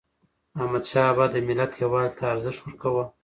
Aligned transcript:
احمدشاه 0.61 1.07
بابا 1.15 1.25
د 1.33 1.35
ملت 1.47 1.71
یووالي 1.81 2.11
ته 2.17 2.23
ارزښت 2.33 2.59
ورکاوه. 2.63 3.03